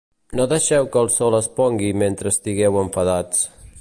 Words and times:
No 0.37 0.45
deixeu 0.53 0.87
que 0.95 0.99
el 1.01 1.11
sol 1.15 1.37
es 1.41 1.49
pongui 1.59 1.91
mentre 2.05 2.33
estigueu 2.37 2.81
enfadats. 2.85 3.45